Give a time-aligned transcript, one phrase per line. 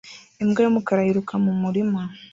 [0.43, 2.01] Imbwa y'umukara yiruka mu murima